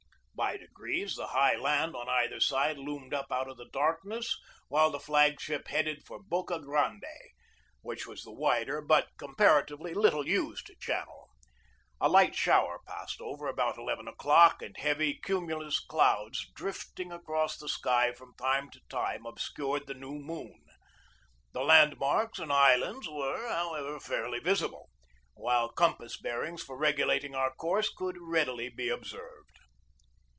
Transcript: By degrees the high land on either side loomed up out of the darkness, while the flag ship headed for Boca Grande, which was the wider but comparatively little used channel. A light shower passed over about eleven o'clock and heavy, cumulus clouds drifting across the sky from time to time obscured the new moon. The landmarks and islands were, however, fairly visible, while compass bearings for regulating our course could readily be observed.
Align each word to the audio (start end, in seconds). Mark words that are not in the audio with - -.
By 0.33 0.57
degrees 0.57 1.15
the 1.15 1.27
high 1.27 1.55
land 1.55 1.95
on 1.95 2.09
either 2.09 2.39
side 2.39 2.79
loomed 2.79 3.13
up 3.13 3.27
out 3.31 3.47
of 3.47 3.57
the 3.57 3.69
darkness, 3.71 4.39
while 4.69 4.89
the 4.89 4.99
flag 4.99 5.39
ship 5.39 5.67
headed 5.67 6.03
for 6.03 6.17
Boca 6.19 6.57
Grande, 6.59 7.05
which 7.83 8.07
was 8.07 8.23
the 8.23 8.33
wider 8.33 8.81
but 8.81 9.09
comparatively 9.19 9.93
little 9.93 10.27
used 10.27 10.71
channel. 10.79 11.29
A 11.99 12.09
light 12.09 12.33
shower 12.35 12.79
passed 12.87 13.21
over 13.21 13.45
about 13.45 13.77
eleven 13.77 14.07
o'clock 14.07 14.63
and 14.63 14.75
heavy, 14.77 15.13
cumulus 15.13 15.79
clouds 15.79 16.49
drifting 16.55 17.11
across 17.11 17.55
the 17.55 17.69
sky 17.69 18.11
from 18.11 18.33
time 18.35 18.71
to 18.71 18.81
time 18.89 19.27
obscured 19.27 19.85
the 19.85 19.93
new 19.93 20.15
moon. 20.17 20.63
The 21.51 21.61
landmarks 21.63 22.39
and 22.39 22.51
islands 22.51 23.07
were, 23.07 23.47
however, 23.47 23.99
fairly 23.99 24.39
visible, 24.39 24.89
while 25.35 25.69
compass 25.69 26.17
bearings 26.17 26.63
for 26.63 26.75
regulating 26.79 27.35
our 27.35 27.51
course 27.53 27.89
could 27.93 28.17
readily 28.19 28.69
be 28.69 28.89
observed. 28.89 29.37